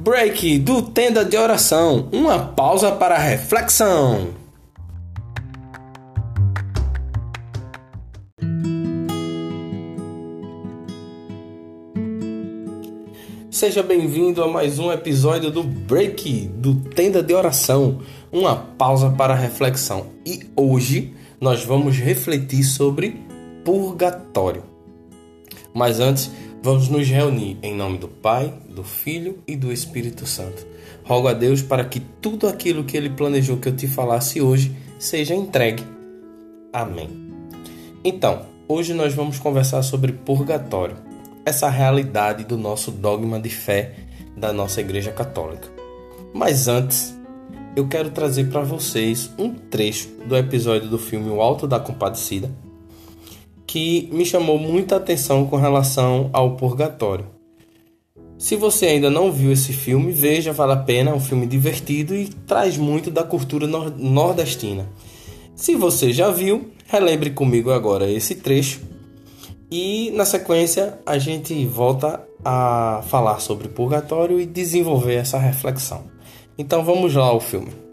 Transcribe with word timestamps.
Break 0.00 0.60
do 0.60 0.80
Tenda 0.82 1.22
de 1.22 1.36
Oração, 1.36 2.08
uma 2.12 2.38
pausa 2.38 2.90
para 2.92 3.18
reflexão. 3.18 4.28
Seja 13.50 13.82
bem-vindo 13.82 14.42
a 14.42 14.48
mais 14.48 14.78
um 14.78 14.90
episódio 14.90 15.50
do 15.50 15.62
Break 15.62 16.48
do 16.54 16.76
Tenda 16.76 17.22
de 17.22 17.34
Oração, 17.34 18.00
uma 18.32 18.56
pausa 18.56 19.10
para 19.10 19.34
reflexão. 19.34 20.06
E 20.24 20.48
hoje 20.56 21.12
nós 21.40 21.64
vamos 21.64 21.98
refletir 21.98 22.64
sobre 22.64 23.27
purgatório. 23.68 24.62
Mas 25.74 26.00
antes, 26.00 26.30
vamos 26.62 26.88
nos 26.88 27.06
reunir 27.06 27.58
em 27.62 27.76
nome 27.76 27.98
do 27.98 28.08
Pai, 28.08 28.50
do 28.66 28.82
Filho 28.82 29.40
e 29.46 29.54
do 29.54 29.70
Espírito 29.70 30.26
Santo. 30.26 30.66
Rogo 31.04 31.28
a 31.28 31.34
Deus 31.34 31.60
para 31.60 31.84
que 31.84 32.00
tudo 32.00 32.48
aquilo 32.48 32.84
que 32.84 32.96
ele 32.96 33.10
planejou 33.10 33.58
que 33.58 33.68
eu 33.68 33.76
te 33.76 33.86
falasse 33.86 34.40
hoje 34.40 34.74
seja 34.98 35.34
entregue. 35.34 35.84
Amém. 36.72 37.10
Então, 38.02 38.46
hoje 38.66 38.94
nós 38.94 39.12
vamos 39.12 39.38
conversar 39.38 39.82
sobre 39.82 40.12
purgatório 40.12 40.96
essa 41.44 41.68
realidade 41.68 42.44
do 42.44 42.56
nosso 42.56 42.90
dogma 42.90 43.38
de 43.38 43.50
fé 43.50 43.96
da 44.34 44.50
nossa 44.50 44.80
Igreja 44.80 45.12
Católica. 45.12 45.68
Mas 46.32 46.68
antes, 46.68 47.14
eu 47.76 47.86
quero 47.86 48.08
trazer 48.08 48.48
para 48.48 48.62
vocês 48.62 49.30
um 49.38 49.52
trecho 49.52 50.08
do 50.26 50.34
episódio 50.38 50.88
do 50.88 50.98
filme 50.98 51.28
O 51.28 51.42
Alto 51.42 51.68
da 51.68 51.78
Compadecida 51.78 52.50
que 53.68 54.08
me 54.10 54.24
chamou 54.24 54.58
muita 54.58 54.96
atenção 54.96 55.44
com 55.46 55.56
relação 55.56 56.30
ao 56.32 56.56
purgatório. 56.56 57.26
Se 58.38 58.56
você 58.56 58.86
ainda 58.86 59.10
não 59.10 59.30
viu 59.30 59.52
esse 59.52 59.74
filme, 59.74 60.10
veja, 60.10 60.54
vale 60.54 60.72
a 60.72 60.76
pena, 60.76 61.10
é 61.10 61.14
um 61.14 61.20
filme 61.20 61.46
divertido 61.46 62.14
e 62.14 62.28
traz 62.46 62.78
muito 62.78 63.10
da 63.10 63.22
cultura 63.22 63.66
nordestina. 63.66 64.88
Se 65.54 65.74
você 65.74 66.14
já 66.14 66.30
viu, 66.30 66.70
relembre 66.86 67.30
comigo 67.30 67.70
agora 67.70 68.10
esse 68.10 68.36
trecho 68.36 68.80
e 69.70 70.10
na 70.14 70.24
sequência 70.24 70.98
a 71.04 71.18
gente 71.18 71.66
volta 71.66 72.26
a 72.42 73.02
falar 73.06 73.38
sobre 73.40 73.68
purgatório 73.68 74.40
e 74.40 74.46
desenvolver 74.46 75.16
essa 75.16 75.36
reflexão. 75.36 76.04
Então 76.56 76.82
vamos 76.82 77.14
lá 77.14 77.26
ao 77.26 77.40
filme. 77.40 77.87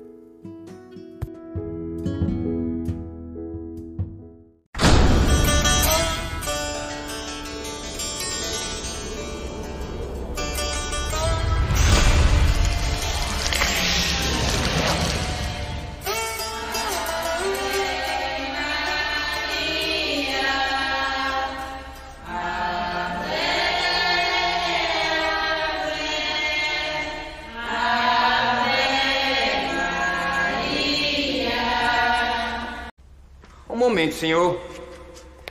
Momento, 34.05 34.15
senhor. 34.15 34.61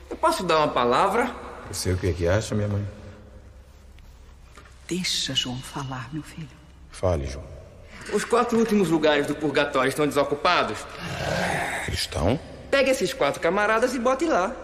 Eu 0.09 0.17
posso 0.17 0.45
dar 0.45 0.59
uma 0.59 0.69
palavra? 0.69 1.35
Você 1.71 1.93
o 1.93 1.97
que 1.97 2.09
é 2.09 2.13
que 2.13 2.29
acha, 2.29 2.55
minha 2.55 2.69
mãe? 2.69 2.87
Deixa 4.87 5.35
João 5.35 5.59
falar, 5.59 6.09
meu 6.13 6.23
filho. 6.23 6.49
Fale, 6.91 7.27
João. 7.27 7.45
Os 8.13 8.25
quatro 8.25 8.59
últimos 8.59 8.91
lugares 8.91 9.27
do 9.27 9.35
purgatório 9.35 9.89
estão 9.89 10.07
desocupados? 10.07 10.79
Estão? 11.91 12.39
Pegue 12.71 12.91
esses 12.91 13.13
quatro 13.13 13.41
camaradas 13.41 13.95
e 13.95 13.99
bote 13.99 14.27
lá. 14.27 14.55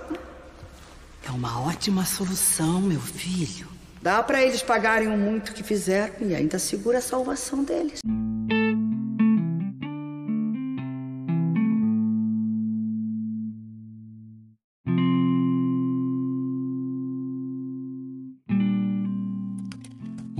É 1.26 1.30
uma 1.30 1.66
ótima 1.66 2.04
solução, 2.04 2.80
meu 2.80 3.00
filho. 3.00 3.68
Dá 4.02 4.22
para 4.22 4.42
eles 4.42 4.62
pagarem 4.62 5.08
o 5.08 5.16
muito 5.16 5.52
que 5.52 5.62
fizeram 5.62 6.14
e 6.20 6.34
ainda 6.34 6.58
segura 6.58 6.98
a 6.98 7.02
salvação 7.02 7.64
deles. 7.64 8.00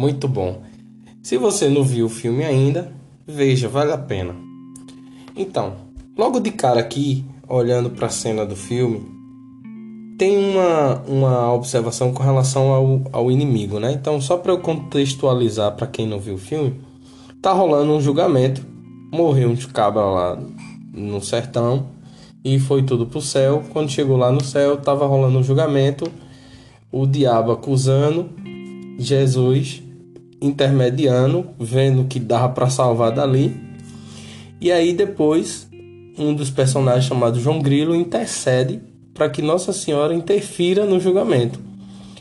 Muito 0.01 0.27
bom. 0.27 0.63
Se 1.23 1.37
você 1.37 1.69
não 1.69 1.85
viu 1.85 2.07
o 2.07 2.09
filme 2.09 2.43
ainda, 2.43 2.91
veja, 3.27 3.69
vale 3.69 3.93
a 3.93 3.99
pena. 3.99 4.35
Então, 5.37 5.75
logo 6.17 6.41
de 6.41 6.51
cara 6.51 6.81
aqui, 6.81 7.23
olhando 7.47 7.91
para 7.91 8.07
a 8.07 8.11
cena 8.11 8.47
do 8.47 8.57
filme, 8.57 9.03
tem 10.17 10.39
uma, 10.39 11.03
uma 11.07 11.53
observação 11.53 12.15
com 12.15 12.23
relação 12.23 12.73
ao, 12.73 13.03
ao 13.13 13.31
inimigo, 13.31 13.79
né? 13.79 13.93
Então, 13.93 14.23
só 14.23 14.39
para 14.39 14.53
eu 14.53 14.61
contextualizar 14.61 15.77
para 15.77 15.87
quem 15.87 16.07
não 16.07 16.19
viu 16.19 16.37
o 16.37 16.39
filme, 16.39 16.81
tá 17.43 17.53
rolando 17.53 17.93
um 17.93 18.01
julgamento, 18.01 18.65
morreu 19.13 19.51
um 19.51 19.57
cabra 19.57 20.01
lá 20.01 20.43
no 20.95 21.21
sertão 21.21 21.89
e 22.43 22.59
foi 22.59 22.83
tudo 22.83 23.05
pro 23.05 23.21
céu. 23.21 23.65
Quando 23.71 23.91
chegou 23.91 24.17
lá 24.17 24.33
no 24.33 24.43
céu, 24.43 24.79
tava 24.79 25.07
rolando 25.07 25.39
um 25.39 25.43
julgamento, 25.43 26.11
o 26.91 27.07
diabo 27.07 27.53
acusando 27.53 28.31
Jesus 28.99 29.90
intermediano, 30.41 31.47
vendo 31.59 32.05
que 32.05 32.19
dava 32.19 32.49
para 32.51 32.71
salvar 32.71 33.13
dali. 33.13 33.55
E 34.61 34.71
aí 34.71 34.93
depois 34.93 35.69
um 36.19 36.35
dos 36.35 36.51
personagens 36.51 37.05
chamado 37.05 37.41
João 37.41 37.61
Grilo 37.61 37.95
intercede 37.95 38.81
para 39.15 39.29
que 39.29 39.43
Nossa 39.43 39.73
Senhora 39.73 40.15
interfira 40.15 40.85
no 40.85 41.01
julgamento. 41.01 41.61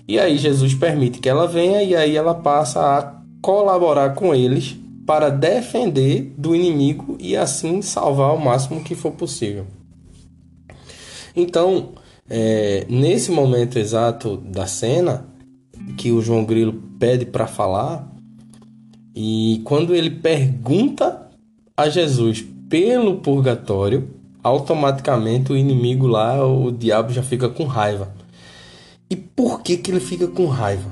E 0.08 0.20
aí 0.20 0.38
Jesus 0.38 0.74
permite 0.74 1.20
que 1.20 1.30
ela 1.30 1.48
venha 1.48 1.84
e 1.84 1.96
aí 1.96 2.16
ela 2.16 2.34
passa 2.34 2.80
a 2.80 3.20
colaborar 3.42 4.16
com 4.16 4.34
eles 4.34 4.76
para 5.06 5.30
defender 5.30 6.34
do 6.38 6.56
inimigo 6.56 7.18
e 7.20 7.36
assim 7.36 7.82
salvar 7.82 8.34
o 8.34 8.40
máximo 8.40 8.84
que 8.84 8.96
for 8.96 9.12
possível. 9.12 9.66
Então, 11.36 11.94
é, 12.30 12.86
nesse 12.90 13.32
momento 13.32 13.80
exato 13.80 14.38
da 14.38 14.68
cena 14.68 15.26
que 15.90 16.12
o 16.12 16.22
João 16.22 16.46
Grilo 16.46 16.74
pede 17.00 17.26
para 17.26 17.48
falar, 17.48 18.10
e 19.16 19.62
quando 19.64 19.94
ele 19.94 20.10
pergunta 20.10 21.30
a 21.76 21.90
Jesus 21.90 22.46
pelo 22.70 23.18
purgatório, 23.18 24.10
automaticamente 24.44 25.52
o 25.52 25.58
inimigo 25.58 26.08
lá, 26.08 26.46
o 26.46 26.72
diabo 26.72 27.12
já 27.12 27.24
fica 27.24 27.50
com 27.50 27.66
raiva. 27.66 28.14
E 29.10 29.16
por 29.16 29.62
que 29.62 29.78
que 29.78 29.92
ele 29.92 30.00
fica 30.00 30.28
com 30.28 30.46
raiva? 30.46 30.90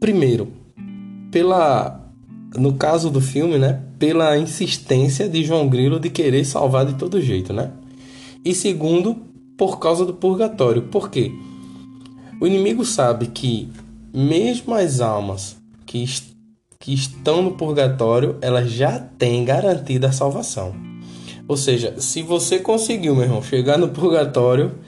Primeiro, 0.00 0.48
pela 1.30 2.00
no 2.56 2.74
caso 2.74 3.10
do 3.10 3.20
filme, 3.20 3.58
né, 3.58 3.80
pela 3.98 4.36
insistência 4.36 5.28
de 5.28 5.44
João 5.44 5.68
Grilo 5.68 6.00
de 6.00 6.10
querer 6.10 6.44
salvar 6.44 6.84
de 6.84 6.94
todo 6.94 7.20
jeito, 7.20 7.52
né? 7.52 7.70
E 8.44 8.54
segundo, 8.54 9.16
por 9.56 9.78
causa 9.78 10.04
do 10.04 10.14
purgatório. 10.14 10.82
Por 10.82 11.10
quê? 11.10 11.30
O 12.40 12.46
inimigo 12.46 12.84
sabe 12.84 13.26
que 13.26 13.70
mesmo 14.12 14.74
as 14.74 15.00
almas 15.00 15.56
que 15.86 16.04
que 16.80 16.94
estão 16.94 17.42
no 17.42 17.52
purgatório, 17.52 18.38
elas 18.40 18.70
já 18.70 18.98
têm 18.98 19.44
garantida 19.44 20.08
a 20.08 20.12
salvação. 20.12 20.74
Ou 21.46 21.54
seja, 21.54 22.00
se 22.00 22.22
você 22.22 22.58
conseguiu, 22.58 23.14
meu 23.14 23.24
irmão, 23.24 23.42
chegar 23.42 23.76
no 23.76 23.90
purgatório, 23.90 24.78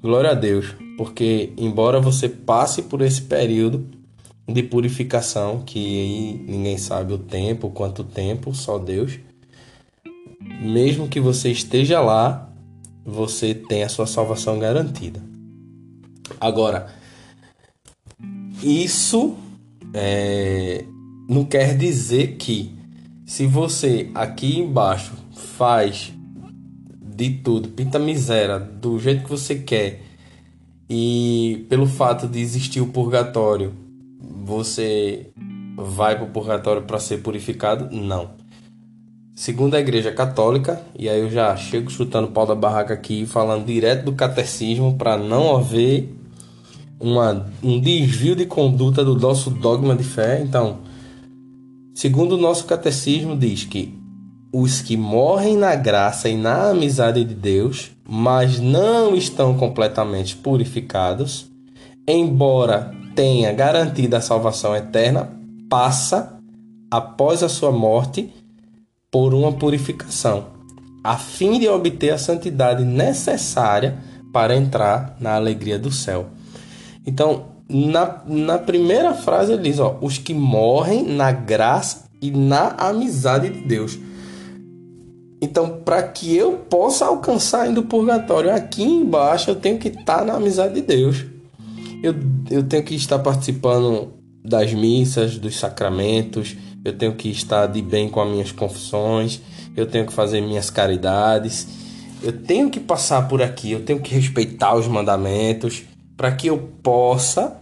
glória 0.00 0.30
a 0.30 0.34
Deus, 0.34 0.74
porque 0.96 1.52
embora 1.58 2.00
você 2.00 2.26
passe 2.26 2.80
por 2.80 3.02
esse 3.02 3.20
período 3.22 3.86
de 4.48 4.62
purificação, 4.62 5.62
que 5.64 5.78
aí 5.78 6.44
ninguém 6.48 6.78
sabe 6.78 7.12
o 7.12 7.18
tempo, 7.18 7.68
quanto 7.68 8.02
tempo, 8.02 8.54
só 8.54 8.78
Deus. 8.78 9.18
Mesmo 10.62 11.06
que 11.06 11.20
você 11.20 11.50
esteja 11.50 12.00
lá, 12.00 12.50
você 13.04 13.54
tem 13.54 13.82
a 13.82 13.90
sua 13.90 14.06
salvação 14.06 14.58
garantida. 14.58 15.20
Agora, 16.40 17.01
isso 18.62 19.34
é, 19.92 20.84
não 21.28 21.44
quer 21.44 21.76
dizer 21.76 22.36
que 22.36 22.74
se 23.26 23.46
você 23.46 24.10
aqui 24.14 24.58
embaixo 24.58 25.12
faz 25.32 26.12
de 27.00 27.30
tudo, 27.30 27.68
pinta 27.68 27.98
miséria 27.98 28.58
do 28.58 28.98
jeito 28.98 29.24
que 29.24 29.30
você 29.30 29.56
quer 29.56 30.02
e 30.88 31.66
pelo 31.68 31.86
fato 31.86 32.26
de 32.26 32.40
existir 32.40 32.80
o 32.80 32.88
purgatório, 32.88 33.72
você 34.44 35.30
vai 35.76 36.16
para 36.16 36.24
o 36.24 36.30
purgatório 36.30 36.82
para 36.82 36.98
ser 36.98 37.18
purificado? 37.18 37.88
Não. 37.94 38.30
segundo 39.34 39.74
a 39.74 39.80
Igreja 39.80 40.12
Católica, 40.12 40.80
e 40.98 41.08
aí 41.08 41.20
eu 41.20 41.30
já 41.30 41.56
chego 41.56 41.90
chutando 41.90 42.28
o 42.28 42.30
pau 42.30 42.46
da 42.46 42.54
barraca 42.54 42.92
aqui, 42.92 43.24
falando 43.24 43.66
direto 43.66 44.04
do 44.04 44.12
catecismo, 44.12 44.96
para 44.96 45.16
não 45.16 45.56
haver 45.56 46.14
uma, 47.02 47.46
um 47.62 47.80
desvio 47.80 48.36
de 48.36 48.46
conduta 48.46 49.04
do 49.04 49.18
nosso 49.18 49.50
dogma 49.50 49.96
de 49.96 50.04
fé. 50.04 50.40
Então, 50.40 50.78
segundo 51.94 52.36
o 52.36 52.40
nosso 52.40 52.64
catecismo, 52.64 53.36
diz 53.36 53.64
que 53.64 54.00
os 54.52 54.80
que 54.80 54.96
morrem 54.96 55.56
na 55.56 55.74
graça 55.74 56.28
e 56.28 56.36
na 56.36 56.70
amizade 56.70 57.24
de 57.24 57.34
Deus, 57.34 57.90
mas 58.08 58.60
não 58.60 59.16
estão 59.16 59.56
completamente 59.56 60.36
purificados, 60.36 61.50
embora 62.06 62.94
tenha 63.16 63.52
garantida 63.52 64.18
a 64.18 64.20
salvação 64.20 64.76
eterna, 64.76 65.30
passa 65.68 66.38
após 66.90 67.42
a 67.42 67.48
sua 67.48 67.72
morte 67.72 68.32
por 69.10 69.34
uma 69.34 69.52
purificação, 69.52 70.46
a 71.02 71.16
fim 71.16 71.58
de 71.58 71.68
obter 71.68 72.10
a 72.10 72.18
santidade 72.18 72.84
necessária 72.84 73.98
para 74.32 74.54
entrar 74.56 75.16
na 75.18 75.34
alegria 75.34 75.78
do 75.78 75.90
céu. 75.90 76.26
Então, 77.06 77.46
na, 77.68 78.22
na 78.26 78.58
primeira 78.58 79.14
frase 79.14 79.52
ele 79.52 79.62
diz: 79.62 79.78
ó, 79.78 79.98
os 80.00 80.18
que 80.18 80.34
morrem 80.34 81.04
na 81.04 81.32
graça 81.32 82.04
e 82.20 82.30
na 82.30 82.68
amizade 82.78 83.48
de 83.50 83.60
Deus. 83.60 83.98
Então, 85.40 85.80
para 85.84 86.02
que 86.04 86.36
eu 86.36 86.52
possa 86.52 87.06
alcançar 87.06 87.62
ainda 87.62 87.80
o 87.80 87.84
purgatório, 87.84 88.54
aqui 88.54 88.84
embaixo 88.84 89.50
eu 89.50 89.56
tenho 89.56 89.76
que 89.76 89.88
estar 89.88 90.18
tá 90.18 90.24
na 90.24 90.34
amizade 90.34 90.74
de 90.74 90.82
Deus. 90.82 91.24
Eu, 92.00 92.14
eu 92.48 92.62
tenho 92.62 92.84
que 92.84 92.94
estar 92.94 93.18
participando 93.18 94.12
das 94.44 94.72
missas, 94.72 95.38
dos 95.38 95.56
sacramentos, 95.58 96.56
eu 96.84 96.92
tenho 96.92 97.14
que 97.14 97.28
estar 97.28 97.66
de 97.66 97.82
bem 97.82 98.08
com 98.08 98.20
as 98.20 98.30
minhas 98.30 98.52
confissões, 98.52 99.40
eu 99.76 99.86
tenho 99.86 100.06
que 100.06 100.12
fazer 100.12 100.40
minhas 100.40 100.70
caridades, 100.70 101.66
eu 102.22 102.32
tenho 102.32 102.70
que 102.70 102.78
passar 102.78 103.26
por 103.28 103.42
aqui, 103.42 103.72
eu 103.72 103.84
tenho 103.84 104.00
que 104.00 104.14
respeitar 104.14 104.74
os 104.74 104.86
mandamentos, 104.86 105.82
para 106.16 106.32
que 106.32 106.46
eu 106.46 106.58
possa, 106.82 107.58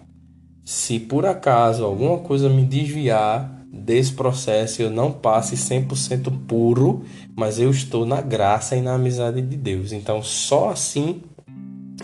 se 0.65 0.99
por 0.99 1.27
acaso 1.27 1.85
alguma 1.85 2.19
coisa 2.19 2.49
me 2.49 2.65
desviar 2.65 3.61
desse 3.73 4.13
processo, 4.13 4.83
eu 4.83 4.91
não 4.91 5.13
passe 5.13 5.57
100% 5.57 6.47
puro, 6.47 7.05
mas 7.37 7.59
eu 7.59 7.71
estou 7.71 8.05
na 8.05 8.21
graça 8.21 8.77
e 8.77 8.83
na 8.83 8.95
amizade 8.95 9.41
de 9.41 9.57
Deus. 9.57 9.93
Então, 9.93 10.23
só 10.23 10.71
assim 10.71 11.23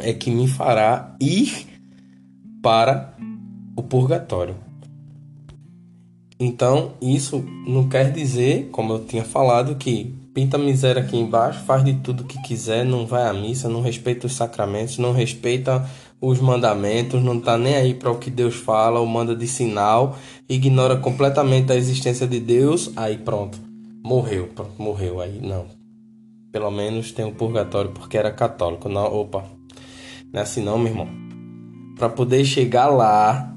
é 0.00 0.12
que 0.12 0.31
me 0.31 0.46
fará 0.46 1.14
ir 1.20 1.66
para 2.62 3.14
o 3.76 3.82
purgatório. 3.82 4.54
Então, 6.38 6.92
isso 7.00 7.44
não 7.66 7.88
quer 7.88 8.12
dizer, 8.12 8.69
como 8.70 8.92
eu 8.92 9.04
tinha 9.04 9.25
falado, 9.25 9.75
que 9.75 10.14
pinta 10.34 10.58
miséria 10.58 11.00
aqui 11.00 11.16
embaixo, 11.16 11.64
faz 11.64 11.82
de 11.82 11.94
tudo 11.94 12.25
que 12.25 12.40
quiser, 12.42 12.84
não 12.84 13.06
vai 13.06 13.26
à 13.26 13.32
missa, 13.32 13.70
não 13.70 13.81
respeita 13.81 14.26
os 14.26 14.34
sacramentos, 14.34 14.99
não 14.99 15.12
respeita 15.12 15.88
os 16.20 16.40
mandamentos, 16.40 17.22
não 17.22 17.38
está 17.38 17.58
nem 17.58 17.74
aí 17.74 17.94
para 17.94 18.10
o 18.10 18.18
que 18.18 18.30
Deus 18.30 18.54
fala 18.54 19.00
ou 19.00 19.06
manda 19.06 19.34
de 19.34 19.46
sinal, 19.46 20.16
ignora 20.48 20.96
completamente 20.96 21.72
a 21.72 21.76
existência 21.76 22.26
de 22.26 22.40
Deus, 22.40 22.90
aí 22.96 23.18
pronto, 23.18 23.58
morreu, 24.02 24.48
pronto, 24.54 24.72
morreu 24.78 25.20
aí 25.20 25.40
não. 25.40 25.66
Pelo 26.50 26.70
menos 26.70 27.12
tem 27.12 27.24
um 27.24 27.34
purgatório 27.34 27.90
porque 27.90 28.16
era 28.16 28.30
católico. 28.30 28.88
Não, 28.88 29.04
opa. 29.04 29.44
Não 30.32 30.40
é 30.40 30.42
assim 30.42 30.62
não, 30.62 30.78
meu 30.78 30.88
irmão. 30.88 31.08
Para 31.98 32.08
poder 32.08 32.46
chegar 32.46 32.86
lá, 32.86 33.54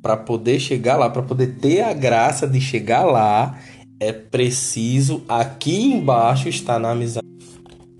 para 0.00 0.16
poder 0.16 0.58
chegar 0.58 0.96
lá, 0.96 1.10
para 1.10 1.22
poder 1.22 1.58
ter 1.58 1.82
a 1.82 1.92
graça 1.92 2.48
de 2.48 2.60
chegar 2.60 3.04
lá, 3.04 3.58
é 4.00 4.10
preciso 4.10 5.22
aqui 5.28 5.92
embaixo 5.92 6.48
estar 6.48 6.78
na 6.78 6.92
amizade 6.92 7.21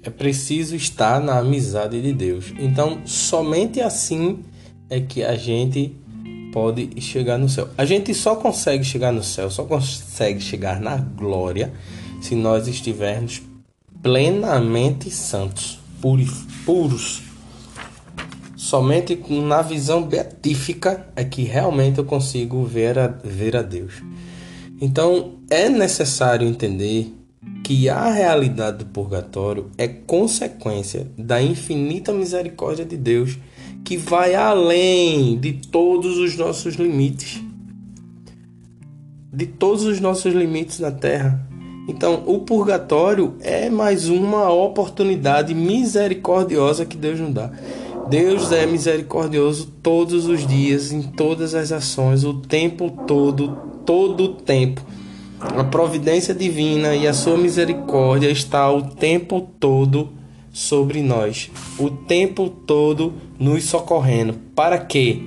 é 0.03 0.11
preciso 0.11 0.75
estar 0.75 1.21
na 1.21 1.39
amizade 1.39 2.01
de 2.01 2.13
Deus. 2.13 2.53
Então, 2.59 3.01
somente 3.05 3.81
assim 3.81 4.41
é 4.91 5.01
que 5.01 5.23
a 5.23 5.37
gente 5.37 5.97
pode 6.53 7.01
chegar 7.01 7.39
no 7.39 7.49
céu. 7.49 7.69
A 7.79 7.85
gente 7.85 8.13
só 8.15 8.37
consegue 8.37 8.85
chegar 8.85 9.13
no 9.13 9.23
céu, 9.23 9.51
só 9.51 9.65
consegue 9.65 10.41
chegar 10.41 10.81
na 10.81 10.97
glória 10.97 11.73
se 12.21 12.35
nós 12.35 12.69
estivermos 12.69 13.43
plenamente 14.03 15.11
santos, 15.11 15.79
puros. 16.65 17.23
Somente 18.57 19.19
na 19.29 19.63
visão 19.63 20.03
beatífica 20.03 21.07
é 21.17 21.25
que 21.25 21.43
realmente 21.43 21.99
eu 21.99 22.05
consigo 22.05 22.65
ver 22.65 22.99
a, 22.99 23.07
ver 23.07 23.57
a 23.57 23.63
Deus. 23.63 23.95
Então 24.81 25.39
é 25.49 25.69
necessário 25.69 26.47
entender 26.47 27.13
que 27.73 27.89
a 27.89 28.11
realidade 28.11 28.79
do 28.79 28.85
purgatório 28.85 29.71
é 29.79 29.89
consequência 29.89 31.11
da 31.17 31.41
infinita 31.41 32.13
misericórdia 32.13 32.85
de 32.85 32.99
Deus, 32.99 33.39
que 33.83 33.97
vai 33.97 34.35
além 34.35 35.39
de 35.39 35.55
todos 35.55 36.19
os 36.19 36.37
nossos 36.37 36.75
limites. 36.75 37.41
De 39.33 39.47
todos 39.47 39.85
os 39.85 40.01
nossos 40.01 40.35
limites 40.35 40.81
na 40.81 40.91
terra. 40.91 41.49
Então, 41.89 42.23
o 42.27 42.41
purgatório 42.41 43.37
é 43.41 43.71
mais 43.71 44.07
uma 44.07 44.53
oportunidade 44.53 45.55
misericordiosa 45.55 46.85
que 46.85 46.99
Deus 46.99 47.19
nos 47.21 47.33
dá. 47.33 47.51
Deus 48.11 48.53
é 48.53 48.67
misericordioso 48.67 49.73
todos 49.83 50.27
os 50.27 50.47
dias, 50.47 50.93
em 50.93 51.01
todas 51.01 51.55
as 51.55 51.73
ações, 51.73 52.23
o 52.23 52.35
tempo 52.35 52.91
todo, 53.07 53.57
todo 53.87 54.25
o 54.25 54.29
tempo. 54.35 54.85
A 55.45 55.65
providência 55.65 56.33
divina 56.33 56.95
e 56.95 57.07
a 57.07 57.13
sua 57.13 57.37
misericórdia 57.37 58.31
está 58.31 58.71
o 58.71 58.83
tempo 58.83 59.49
todo 59.59 60.13
sobre 60.53 61.03
nós, 61.03 61.51
o 61.79 61.91
tempo 61.91 62.49
todo 62.49 63.15
nos 63.41 63.65
socorrendo. 63.65 64.35
Para 64.55 64.79
quê? 64.79 65.21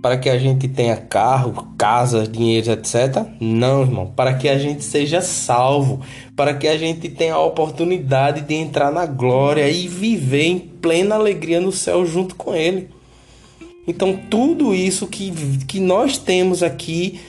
Para 0.00 0.16
que 0.16 0.30
a 0.30 0.38
gente 0.38 0.68
tenha 0.68 0.96
carro, 0.96 1.74
casa, 1.76 2.28
dinheiro, 2.28 2.70
etc? 2.70 3.26
Não, 3.40 3.82
irmão. 3.82 4.12
Para 4.14 4.34
que 4.34 4.48
a 4.48 4.56
gente 4.56 4.84
seja 4.84 5.20
salvo, 5.20 6.00
para 6.36 6.54
que 6.54 6.68
a 6.68 6.78
gente 6.78 7.08
tenha 7.08 7.34
a 7.34 7.40
oportunidade 7.40 8.42
de 8.42 8.54
entrar 8.54 8.92
na 8.92 9.04
glória 9.04 9.68
e 9.68 9.88
viver 9.88 10.44
em 10.44 10.58
plena 10.58 11.16
alegria 11.16 11.60
no 11.60 11.72
céu 11.72 12.06
junto 12.06 12.36
com 12.36 12.54
Ele. 12.54 12.88
Então, 13.86 14.16
tudo 14.30 14.74
isso 14.74 15.08
que, 15.08 15.32
que 15.66 15.80
nós 15.80 16.18
temos 16.18 16.62
aqui 16.62 17.20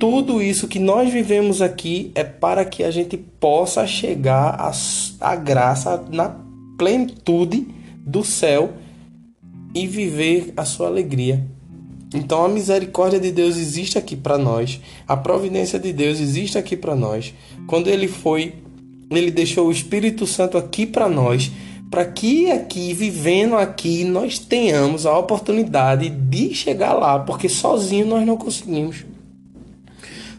tudo 0.00 0.40
isso 0.40 0.66
que 0.66 0.78
nós 0.78 1.12
vivemos 1.12 1.60
aqui 1.60 2.10
é 2.14 2.24
para 2.24 2.64
que 2.64 2.82
a 2.82 2.90
gente 2.90 3.18
possa 3.18 3.86
chegar 3.86 4.58
à, 5.20 5.36
graça 5.36 6.02
na 6.10 6.36
plenitude 6.78 7.68
do 7.98 8.24
céu 8.24 8.72
e 9.74 9.86
viver 9.86 10.54
a 10.56 10.64
sua 10.64 10.86
alegria. 10.86 11.44
Então 12.14 12.44
a 12.44 12.48
misericórdia 12.48 13.20
de 13.20 13.30
Deus 13.30 13.58
existe 13.58 13.98
aqui 13.98 14.16
para 14.16 14.38
nós, 14.38 14.80
a 15.06 15.16
providência 15.16 15.78
de 15.78 15.92
Deus 15.92 16.18
existe 16.18 16.56
aqui 16.56 16.76
para 16.76 16.96
nós. 16.96 17.34
Quando 17.66 17.88
ele 17.88 18.08
foi, 18.08 18.54
ele 19.10 19.30
deixou 19.30 19.68
o 19.68 19.72
Espírito 19.72 20.26
Santo 20.26 20.56
aqui 20.56 20.86
para 20.86 21.10
nós, 21.10 21.52
para 21.90 22.06
que 22.06 22.50
aqui, 22.50 22.94
vivendo 22.94 23.54
aqui, 23.54 24.04
nós 24.04 24.38
tenhamos 24.38 25.04
a 25.04 25.18
oportunidade 25.18 26.08
de 26.08 26.54
chegar 26.54 26.94
lá, 26.94 27.18
porque 27.18 27.48
sozinho 27.48 28.06
nós 28.06 28.26
não 28.26 28.36
conseguimos. 28.36 29.09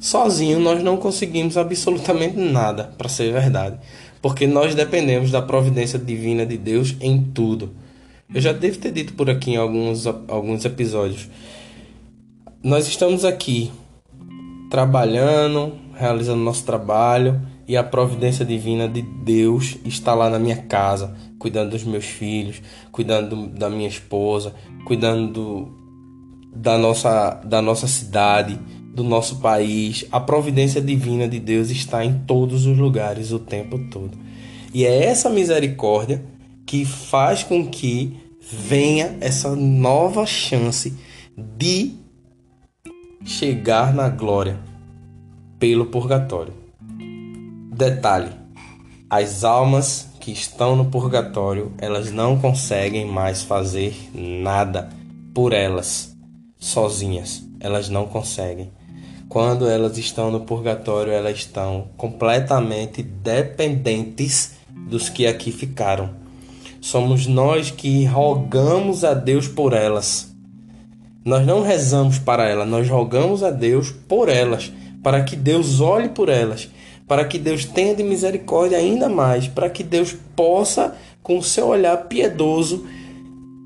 Sozinho 0.02 0.60
nós 0.60 0.82
não 0.84 0.98
conseguimos 0.98 1.58
absolutamente 1.58 2.36
nada, 2.36 2.86
para 2.98 3.08
ser 3.08 3.32
verdade, 3.32 3.78
porque 4.20 4.48
nós 4.48 4.74
dependemos 4.74 5.30
da 5.30 5.44
providência 5.44 6.00
divina 6.00 6.44
de 6.44 6.58
Deus 6.58 6.96
em 7.00 7.22
tudo. 7.22 7.72
Eu 8.34 8.42
já 8.42 8.52
devo 8.52 8.80
ter 8.80 8.92
dito 8.92 9.14
por 9.14 9.30
aqui 9.30 9.52
em 9.52 9.58
alguns, 9.58 10.08
alguns 10.08 10.66
episódios. 10.66 11.30
Nós 12.64 12.88
estamos 12.88 13.24
aqui 13.24 13.72
trabalhando, 14.72 15.74
realizando 15.94 16.42
nosso 16.42 16.66
trabalho 16.66 17.40
e 17.68 17.78
a 17.78 17.84
providência 17.84 18.44
divina 18.44 18.88
de 18.88 19.04
Deus 19.04 19.78
está 19.86 20.16
lá 20.16 20.32
na 20.32 20.40
minha 20.40 20.58
casa, 20.58 21.16
cuidando 21.38 21.70
dos 21.72 21.84
meus 21.84 22.06
filhos, 22.06 22.60
cuidando 22.92 23.46
da 23.50 23.70
minha 23.70 23.88
esposa, 23.88 24.56
cuidando 24.84 25.72
da 26.56 26.76
nossa, 26.76 27.40
da 27.46 27.62
nossa 27.62 27.86
cidade, 27.86 28.60
do 28.94 29.04
nosso 29.04 29.38
país, 29.38 30.06
a 30.12 30.20
providência 30.20 30.82
divina 30.82 31.28
de 31.28 31.40
Deus 31.40 31.70
está 31.70 32.04
em 32.04 32.20
todos 32.28 32.66
os 32.66 32.78
lugares 32.78 33.32
o 33.32 33.40
tempo 33.40 33.80
todo. 33.90 34.18
E 34.74 34.86
é 34.86 35.06
essa 35.06 35.30
misericórdia 35.30 36.24
que 36.66 36.84
faz 36.86 37.44
com 37.44 37.66
que 37.66 38.18
venha 38.42 39.18
essa 39.22 39.56
nova 39.56 40.26
chance 40.26 40.94
de 41.38 41.94
chegar 43.24 43.94
na 43.94 44.10
glória 44.10 44.60
pelo 45.58 45.86
purgatório. 45.86 46.54
Detalhe: 47.74 48.32
as 49.10 49.44
almas 49.44 50.10
que 50.20 50.32
estão 50.32 50.76
no 50.76 50.86
purgatório, 50.86 51.72
elas 51.78 52.12
não 52.12 52.38
conseguem 52.38 53.06
mais 53.06 53.42
fazer 53.42 53.96
nada 54.14 54.90
por 55.34 55.54
elas 55.54 56.16
sozinhas. 56.58 57.44
Elas 57.60 57.90
não 57.90 58.06
conseguem 58.06 58.72
quando 59.32 59.66
elas 59.66 59.98
estão 59.98 60.30
no 60.30 60.42
purgatório, 60.42 61.14
elas 61.14 61.38
estão 61.38 61.88
completamente 61.96 63.02
dependentes 63.02 64.56
dos 64.70 65.08
que 65.08 65.26
aqui 65.26 65.54
ficaram. 65.54 66.10
Somos 66.82 67.28
nós 67.28 67.72
que 67.72 68.04
rogamos 68.04 69.06
a 69.06 69.14
Deus 69.14 69.48
por 69.48 69.72
elas. 69.72 70.36
Nós 71.24 71.46
não 71.48 71.62
rezamos 71.62 72.20
para 72.20 72.44
elas, 72.44 72.68
nós 72.68 72.90
rogamos 72.90 73.42
a 73.42 73.50
Deus 73.50 73.90
por 73.90 74.28
elas, 74.28 74.70
para 75.02 75.24
que 75.24 75.38
Deus 75.38 75.80
olhe 75.80 76.10
por 76.10 76.28
elas, 76.28 76.70
para 77.08 77.24
que 77.24 77.40
Deus 77.40 77.64
tenha 77.64 77.96
de 77.96 78.04
misericórdia 78.04 78.80
ainda 78.80 79.08
mais, 79.08 79.48
para 79.48 79.70
que 79.70 79.82
Deus 79.82 80.14
possa, 80.36 80.94
com 81.24 81.38
o 81.38 81.44
seu 81.44 81.68
olhar 81.68 81.96
piedoso, 82.10 82.86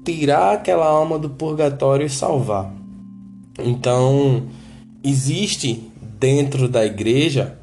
tirar 0.03 0.53
aquela 0.53 0.85
alma 0.85 1.17
do 1.17 1.31
purgatório 1.31 2.05
e 2.05 2.09
salvar. 2.09 2.71
Então, 3.57 4.43
existe 5.05 5.91
dentro 6.19 6.67
da 6.67 6.85
igreja 6.85 7.57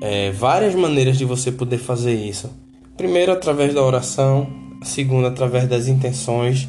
é, 0.00 0.30
várias 0.32 0.74
maneiras 0.74 1.16
de 1.16 1.24
você 1.24 1.52
poder 1.52 1.78
fazer 1.78 2.14
isso. 2.14 2.50
Primeiro, 2.96 3.32
através 3.32 3.72
da 3.72 3.82
oração, 3.82 4.46
segundo, 4.82 5.26
através 5.26 5.68
das 5.68 5.88
intenções 5.88 6.68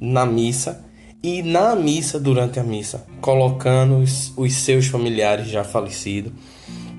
na 0.00 0.24
missa. 0.24 0.84
E 1.22 1.42
na 1.42 1.74
missa 1.74 2.20
durante 2.20 2.60
a 2.60 2.62
missa, 2.62 3.04
colocando 3.20 3.96
os, 3.96 4.32
os 4.36 4.54
seus 4.54 4.86
familiares 4.86 5.48
já 5.48 5.64
falecidos, 5.64 6.32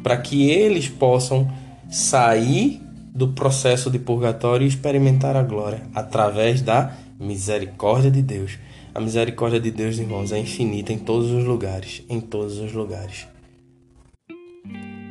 para 0.03 0.17
que 0.17 0.49
eles 0.49 0.89
possam 0.89 1.49
sair 1.89 2.81
do 3.13 3.29
processo 3.29 3.89
de 3.89 3.99
purgatório 3.99 4.65
e 4.65 4.67
experimentar 4.67 5.37
a 5.37 5.43
glória. 5.43 5.83
Através 5.93 6.61
da 6.61 6.93
misericórdia 7.19 8.11
de 8.11 8.21
Deus. 8.21 8.57
A 8.97 8.99
misericórdia 8.99 9.59
de 9.59 9.69
Deus, 9.69 9.99
irmãos, 9.99 10.31
é 10.31 10.39
infinita 10.39 10.91
em 10.91 10.97
todos 10.97 11.29
os 11.29 11.43
lugares, 11.43 12.01
em 12.09 12.19
todos 12.19 12.57
os 12.57 12.73
lugares. 12.73 13.27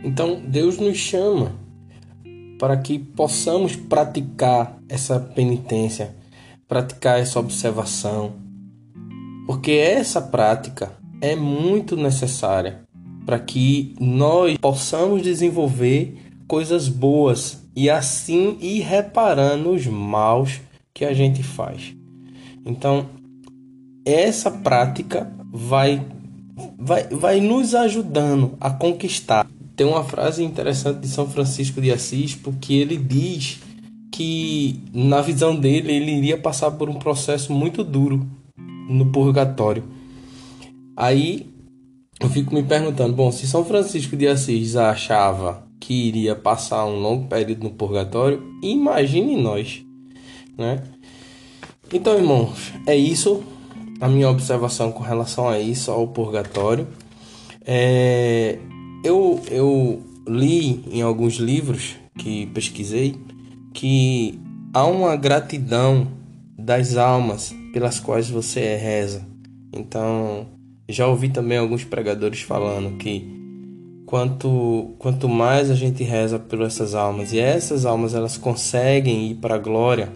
Então, 0.02 0.42
Deus 0.44 0.76
nos 0.78 0.96
chama 0.96 1.54
para 2.58 2.76
que 2.78 2.98
possamos 2.98 3.76
praticar 3.76 4.76
essa 4.88 5.20
penitência, 5.20 6.16
praticar 6.66 7.20
essa 7.20 7.38
observação, 7.38 8.32
porque 9.46 9.70
essa 9.70 10.20
prática 10.20 10.90
é 11.20 11.36
muito 11.36 11.96
necessária 11.96 12.80
para 13.24 13.38
que 13.38 13.94
nós 14.00 14.58
possamos 14.58 15.22
desenvolver 15.22 16.18
coisas 16.48 16.88
boas 16.88 17.62
e 17.76 17.88
assim 17.88 18.58
ir 18.60 18.80
reparando 18.80 19.70
os 19.70 19.86
maus 19.86 20.60
que 20.92 21.04
a 21.04 21.14
gente 21.14 21.44
faz. 21.44 21.94
Então, 22.64 23.14
essa 24.06 24.52
prática 24.52 25.28
vai, 25.52 26.06
vai, 26.78 27.08
vai 27.08 27.40
nos 27.40 27.74
ajudando 27.74 28.56
a 28.60 28.70
conquistar. 28.70 29.44
Tem 29.74 29.84
uma 29.84 30.04
frase 30.04 30.44
interessante 30.44 31.00
de 31.00 31.08
São 31.08 31.28
Francisco 31.28 31.80
de 31.80 31.90
Assis, 31.90 32.36
porque 32.36 32.72
ele 32.72 32.96
diz 32.96 33.58
que, 34.12 34.80
na 34.94 35.20
visão 35.20 35.54
dele, 35.56 35.92
ele 35.92 36.12
iria 36.12 36.38
passar 36.38 36.70
por 36.70 36.88
um 36.88 36.94
processo 36.94 37.52
muito 37.52 37.82
duro 37.82 38.24
no 38.88 39.06
purgatório. 39.06 39.82
Aí 40.96 41.50
eu 42.20 42.30
fico 42.30 42.54
me 42.54 42.62
perguntando: 42.62 43.12
bom, 43.12 43.30
se 43.32 43.46
São 43.46 43.64
Francisco 43.64 44.16
de 44.16 44.28
Assis 44.28 44.76
achava 44.76 45.66
que 45.80 45.92
iria 45.92 46.34
passar 46.34 46.86
um 46.86 46.98
longo 47.00 47.26
período 47.28 47.64
no 47.64 47.70
purgatório, 47.70 48.42
imagine 48.62 49.36
nós, 49.36 49.84
né? 50.56 50.82
Então, 51.92 52.16
irmãos, 52.16 52.72
é 52.86 52.96
isso 52.96 53.42
a 54.00 54.08
minha 54.08 54.28
observação 54.28 54.92
com 54.92 55.02
relação 55.02 55.48
a 55.48 55.58
isso, 55.58 55.90
ao 55.90 56.08
purgatório. 56.08 56.86
É, 57.64 58.58
eu, 59.04 59.40
eu 59.50 60.02
li 60.28 60.84
em 60.90 61.02
alguns 61.02 61.34
livros 61.34 61.96
que 62.18 62.46
pesquisei 62.46 63.16
que 63.72 64.40
há 64.72 64.84
uma 64.86 65.16
gratidão 65.16 66.08
das 66.58 66.96
almas 66.96 67.54
pelas 67.72 68.00
quais 68.00 68.28
você 68.28 68.76
reza. 68.76 69.26
Então, 69.72 70.46
já 70.88 71.06
ouvi 71.06 71.28
também 71.28 71.58
alguns 71.58 71.84
pregadores 71.84 72.40
falando 72.40 72.96
que 72.96 73.36
quanto, 74.06 74.94
quanto 74.98 75.28
mais 75.28 75.70
a 75.70 75.74
gente 75.74 76.02
reza 76.02 76.38
por 76.38 76.62
essas 76.62 76.94
almas 76.94 77.32
e 77.32 77.38
essas 77.38 77.84
almas 77.84 78.14
elas 78.14 78.38
conseguem 78.38 79.30
ir 79.30 79.34
para 79.34 79.56
a 79.56 79.58
glória, 79.58 80.10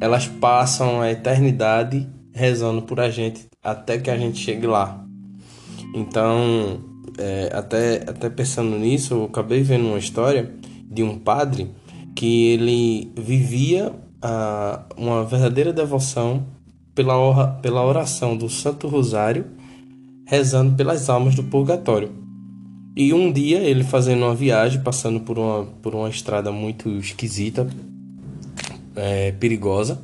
elas 0.00 0.26
passam 0.26 1.00
a 1.00 1.10
eternidade 1.10 2.08
rezando 2.32 2.82
por 2.82 3.00
a 3.00 3.10
gente 3.10 3.48
até 3.62 3.98
que 3.98 4.10
a 4.10 4.16
gente 4.16 4.38
chegue 4.38 4.66
lá. 4.66 5.04
Então, 5.94 6.80
é, 7.18 7.50
até, 7.52 7.96
até 8.06 8.30
pensando 8.30 8.78
nisso, 8.78 9.14
eu 9.14 9.24
acabei 9.24 9.62
vendo 9.62 9.86
uma 9.86 9.98
história 9.98 10.54
de 10.90 11.02
um 11.02 11.18
padre 11.18 11.70
que 12.14 12.46
ele 12.46 13.12
vivia 13.16 13.92
a, 14.22 14.84
uma 14.96 15.24
verdadeira 15.24 15.72
devoção 15.72 16.46
pela, 16.94 17.48
pela 17.62 17.84
oração 17.84 18.36
do 18.36 18.48
Santo 18.48 18.88
Rosário, 18.88 19.46
rezando 20.26 20.76
pelas 20.76 21.08
almas 21.08 21.34
do 21.34 21.44
purgatório. 21.44 22.10
E 22.96 23.14
um 23.14 23.32
dia 23.32 23.58
ele 23.60 23.84
fazendo 23.84 24.24
uma 24.24 24.34
viagem, 24.34 24.82
passando 24.82 25.20
por 25.20 25.38
uma, 25.38 25.64
por 25.80 25.94
uma 25.94 26.08
estrada 26.08 26.50
muito 26.50 26.88
esquisita, 26.90 27.66
é, 28.94 29.32
perigosa, 29.32 30.00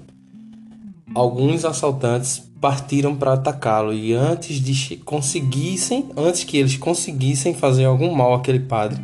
alguns 1.14 1.64
assaltantes 1.64 2.42
partiram 2.60 3.14
para 3.14 3.34
atacá-lo 3.34 3.92
e 3.92 4.12
antes 4.12 4.60
de 4.60 4.96
conseguissem, 4.98 6.10
antes 6.16 6.44
que 6.44 6.56
eles 6.56 6.76
conseguissem 6.76 7.54
fazer 7.54 7.84
algum 7.84 8.14
mal 8.14 8.34
àquele 8.34 8.60
padre, 8.60 9.00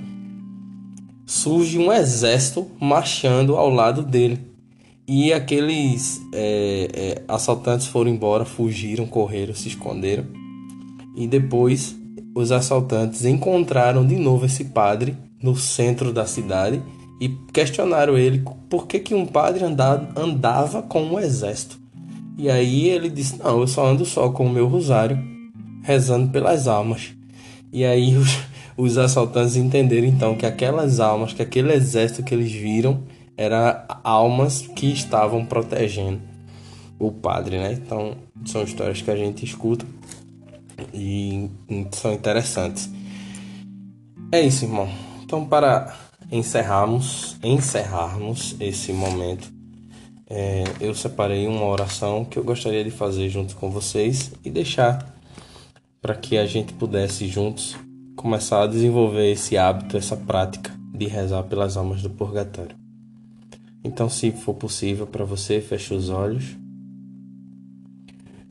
surge 1.26 1.78
um 1.78 1.92
exército 1.92 2.66
marchando 2.80 3.56
ao 3.56 3.70
lado 3.70 4.02
dele. 4.02 4.38
E 5.06 5.32
aqueles 5.32 6.20
é, 6.32 6.88
é, 6.94 7.22
assaltantes 7.28 7.86
foram 7.86 8.10
embora, 8.10 8.44
fugiram, 8.44 9.06
correram, 9.06 9.54
se 9.54 9.68
esconderam. 9.68 10.24
E 11.16 11.26
depois 11.26 11.96
os 12.34 12.52
assaltantes 12.52 13.24
encontraram 13.24 14.06
de 14.06 14.16
novo 14.16 14.46
esse 14.46 14.64
padre 14.64 15.16
no 15.42 15.56
centro 15.56 16.12
da 16.12 16.24
cidade 16.24 16.80
e 17.20 17.28
questionaram 17.52 18.16
ele 18.16 18.42
por 18.70 18.86
que, 18.86 18.98
que 18.98 19.14
um 19.14 19.26
padre 19.26 19.64
andava, 19.64 20.08
andava 20.16 20.82
com 20.82 21.02
um 21.02 21.18
exército. 21.18 21.81
E 22.42 22.50
aí 22.50 22.88
ele 22.88 23.08
disse: 23.08 23.38
Não, 23.38 23.60
eu 23.60 23.68
só 23.68 23.86
ando 23.86 24.04
só 24.04 24.28
com 24.28 24.44
o 24.44 24.50
meu 24.50 24.66
rosário, 24.66 25.16
rezando 25.84 26.28
pelas 26.32 26.66
almas. 26.66 27.14
E 27.72 27.84
aí 27.84 28.16
os, 28.18 28.36
os 28.76 28.98
assaltantes 28.98 29.54
entenderam 29.54 30.08
então 30.08 30.34
que 30.34 30.44
aquelas 30.44 30.98
almas, 30.98 31.32
que 31.32 31.40
aquele 31.40 31.72
exército 31.72 32.24
que 32.24 32.34
eles 32.34 32.50
viram, 32.50 33.04
eram 33.36 33.84
almas 34.02 34.62
que 34.62 34.92
estavam 34.92 35.46
protegendo 35.46 36.20
o 36.98 37.12
padre, 37.12 37.58
né? 37.58 37.74
Então 37.74 38.16
são 38.44 38.64
histórias 38.64 39.00
que 39.00 39.10
a 39.12 39.16
gente 39.16 39.44
escuta 39.44 39.86
e 40.92 41.48
são 41.92 42.12
interessantes. 42.12 42.90
É 44.32 44.40
isso, 44.40 44.64
irmão. 44.64 44.88
Então 45.22 45.44
para 45.44 45.94
encerrarmos, 46.28 47.36
encerrarmos 47.40 48.56
esse 48.58 48.92
momento 48.92 49.61
é, 50.34 50.64
eu 50.80 50.94
separei 50.94 51.46
uma 51.46 51.66
oração 51.66 52.24
que 52.24 52.38
eu 52.38 52.42
gostaria 52.42 52.82
de 52.82 52.90
fazer 52.90 53.28
junto 53.28 53.54
com 53.54 53.70
vocês 53.70 54.32
e 54.42 54.48
deixar 54.48 55.14
para 56.00 56.14
que 56.14 56.38
a 56.38 56.46
gente 56.46 56.72
pudesse 56.72 57.28
juntos 57.28 57.76
começar 58.16 58.62
a 58.62 58.66
desenvolver 58.66 59.30
esse 59.30 59.58
hábito, 59.58 59.94
essa 59.94 60.16
prática 60.16 60.72
de 60.94 61.06
rezar 61.06 61.42
pelas 61.42 61.76
almas 61.76 62.00
do 62.00 62.08
purgatório. 62.08 62.74
Então, 63.84 64.08
se 64.08 64.32
for 64.32 64.54
possível 64.54 65.06
para 65.06 65.22
você, 65.22 65.60
feche 65.60 65.92
os 65.92 66.08
olhos. 66.08 66.56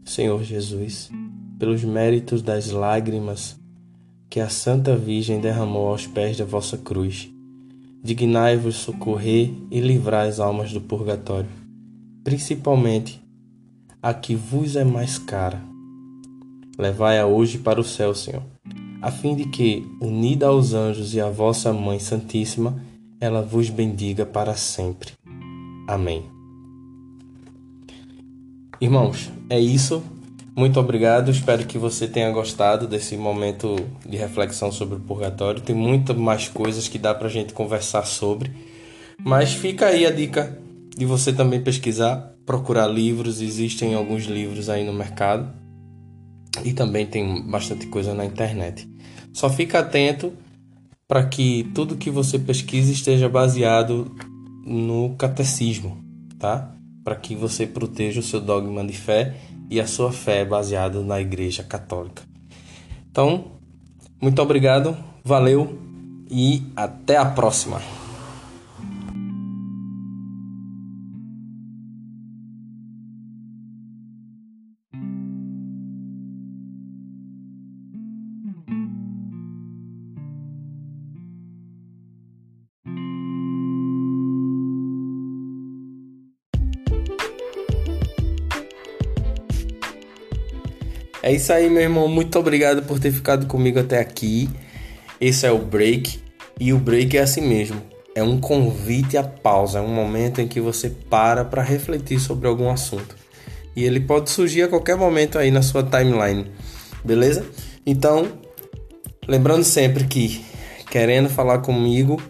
Senhor 0.05 0.43
Jesus, 0.43 1.09
pelos 1.57 1.83
méritos 1.83 2.43
das 2.43 2.69
lágrimas 2.69 3.59
que 4.29 4.39
a 4.39 4.49
Santa 4.49 4.95
Virgem 4.95 5.39
derramou 5.39 5.87
aos 5.87 6.05
pés 6.05 6.37
da 6.37 6.45
vossa 6.45 6.77
cruz, 6.77 7.27
dignai-vos 8.03 8.75
socorrer 8.75 9.51
e 9.71 9.79
livrar 9.79 10.27
as 10.27 10.39
almas 10.39 10.71
do 10.71 10.79
purgatório 10.79 11.60
principalmente 12.23 13.21
a 14.01 14.13
que 14.13 14.35
vos 14.35 14.75
é 14.75 14.83
mais 14.83 15.17
cara. 15.17 15.61
Levai-a 16.77 17.25
hoje 17.25 17.57
para 17.57 17.79
o 17.79 17.83
céu, 17.83 18.15
Senhor, 18.15 18.43
a 19.01 19.11
fim 19.11 19.35
de 19.35 19.45
que, 19.45 19.85
unida 20.01 20.47
aos 20.47 20.73
anjos 20.73 21.13
e 21.13 21.21
à 21.21 21.29
vossa 21.29 21.73
Mãe 21.73 21.99
Santíssima, 21.99 22.81
ela 23.19 23.41
vos 23.41 23.69
bendiga 23.69 24.25
para 24.25 24.55
sempre. 24.55 25.11
Amém. 25.87 26.23
Irmãos, 28.79 29.31
é 29.49 29.59
isso. 29.59 30.01
Muito 30.55 30.79
obrigado. 30.79 31.29
Espero 31.29 31.65
que 31.65 31.77
você 31.77 32.07
tenha 32.07 32.31
gostado 32.31 32.87
desse 32.87 33.15
momento 33.15 33.75
de 34.07 34.17
reflexão 34.17 34.71
sobre 34.71 34.95
o 34.95 34.99
purgatório. 34.99 35.61
Tem 35.61 35.75
muitas 35.75 36.17
mais 36.17 36.47
coisas 36.47 36.87
que 36.87 36.97
dá 36.97 37.13
para 37.13 37.27
a 37.27 37.31
gente 37.31 37.53
conversar 37.53 38.05
sobre. 38.05 38.51
Mas 39.23 39.53
fica 39.53 39.87
aí 39.87 40.05
a 40.05 40.11
dica 40.11 40.60
de 40.97 41.05
você 41.05 41.31
também 41.31 41.61
pesquisar, 41.61 42.35
procurar 42.45 42.87
livros, 42.87 43.41
existem 43.41 43.93
alguns 43.93 44.25
livros 44.25 44.69
aí 44.69 44.85
no 44.85 44.93
mercado. 44.93 45.59
e 46.65 46.73
também 46.73 47.05
tem 47.05 47.47
bastante 47.49 47.87
coisa 47.87 48.13
na 48.13 48.25
internet. 48.25 48.85
Só 49.31 49.49
fica 49.49 49.79
atento 49.79 50.33
para 51.07 51.25
que 51.25 51.69
tudo 51.73 51.95
que 51.95 52.09
você 52.09 52.37
pesquise 52.37 52.91
esteja 52.91 53.29
baseado 53.29 54.13
no 54.65 55.15
catecismo, 55.17 55.97
tá? 56.37 56.73
Para 57.03 57.15
que 57.15 57.35
você 57.35 57.65
proteja 57.65 58.19
o 58.19 58.23
seu 58.23 58.41
dogma 58.41 58.85
de 58.85 58.93
fé 58.93 59.35
e 59.69 59.79
a 59.79 59.87
sua 59.87 60.11
fé 60.11 60.43
baseada 60.43 61.01
na 61.01 61.21
Igreja 61.21 61.63
Católica. 61.63 62.23
Então, 63.09 63.45
muito 64.21 64.41
obrigado, 64.41 64.97
valeu 65.23 65.79
e 66.29 66.63
até 66.75 67.17
a 67.17 67.25
próxima. 67.25 67.81
É 91.23 91.31
isso 91.31 91.53
aí, 91.53 91.69
meu 91.69 91.81
irmão. 91.81 92.07
Muito 92.07 92.37
obrigado 92.39 92.81
por 92.83 92.99
ter 92.99 93.11
ficado 93.11 93.45
comigo 93.45 93.79
até 93.79 93.99
aqui. 93.99 94.49
Esse 95.19 95.45
é 95.45 95.51
o 95.51 95.59
break. 95.59 96.19
E 96.59 96.73
o 96.73 96.79
break 96.79 97.17
é 97.17 97.21
assim 97.21 97.41
mesmo. 97.41 97.81
É 98.13 98.23
um 98.23 98.39
convite 98.39 99.17
à 99.17 99.23
pausa, 99.23 99.79
é 99.79 99.81
um 99.81 99.93
momento 99.93 100.41
em 100.41 100.47
que 100.47 100.59
você 100.59 100.89
para 100.89 101.45
para 101.45 101.61
refletir 101.61 102.19
sobre 102.19 102.47
algum 102.47 102.69
assunto. 102.69 103.15
E 103.75 103.85
ele 103.85 104.01
pode 104.01 104.29
surgir 104.29 104.63
a 104.63 104.67
qualquer 104.67 104.97
momento 104.97 105.39
aí 105.39 105.49
na 105.49 105.61
sua 105.61 105.81
timeline. 105.81 106.51
Beleza? 107.05 107.45
Então, 107.85 108.27
lembrando 109.27 109.63
sempre 109.63 110.03
que 110.03 110.43
querendo 110.89 111.29
falar 111.29 111.59
comigo, 111.59 112.21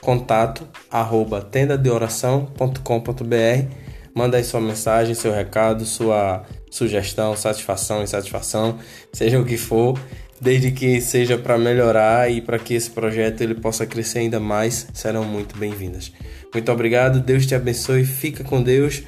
contato 0.00 0.66
arroba 0.90 1.42
tendadeoração.com.br 1.42 3.86
Manda 4.16 4.38
aí 4.38 4.44
sua 4.44 4.62
mensagem, 4.62 5.14
seu 5.14 5.30
recado, 5.30 5.84
sua 5.84 6.42
sugestão, 6.76 7.34
satisfação, 7.34 8.02
insatisfação, 8.02 8.78
seja 9.12 9.40
o 9.40 9.44
que 9.44 9.56
for, 9.56 9.98
desde 10.38 10.70
que 10.70 11.00
seja 11.00 11.38
para 11.38 11.56
melhorar 11.56 12.30
e 12.30 12.42
para 12.42 12.58
que 12.58 12.74
esse 12.74 12.90
projeto 12.90 13.40
ele 13.40 13.54
possa 13.54 13.86
crescer 13.86 14.18
ainda 14.18 14.38
mais, 14.38 14.86
serão 14.92 15.24
muito 15.24 15.56
bem-vindas. 15.56 16.12
Muito 16.52 16.70
obrigado, 16.70 17.20
Deus 17.20 17.46
te 17.46 17.54
abençoe, 17.54 18.04
fica 18.04 18.44
com 18.44 18.62
Deus 18.62 19.02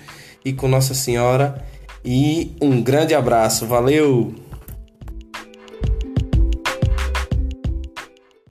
e 0.44 0.52
com 0.52 0.66
Nossa 0.66 0.94
Senhora 0.94 1.62
e 2.02 2.56
um 2.60 2.80
grande 2.82 3.14
abraço, 3.14 3.66
valeu! 3.66 4.47